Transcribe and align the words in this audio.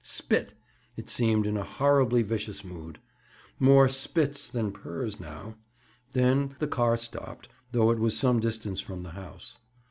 Spit!—it 0.03 1.11
seemed 1.11 1.45
in 1.45 1.55
a 1.57 1.63
horribly 1.63 2.23
vicious 2.23 2.63
mood. 2.65 2.97
More 3.59 3.87
"spits" 3.87 4.47
than 4.47 4.71
"purrs," 4.71 5.19
now! 5.19 5.57
Then 6.13 6.55
the 6.57 6.65
car 6.67 6.97
stopped, 6.97 7.49
though 7.71 7.91
it 7.91 7.99
was 7.99 8.17
some 8.17 8.39
distance 8.39 8.81
from 8.81 9.03
the 9.03 9.11
house. 9.11 9.59